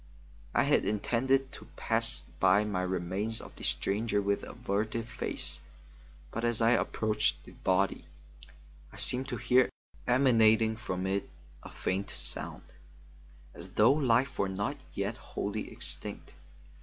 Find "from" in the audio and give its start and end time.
10.75-11.05